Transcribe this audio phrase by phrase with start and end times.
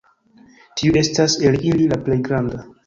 [0.81, 2.69] Tiu estas el ili la plej granda.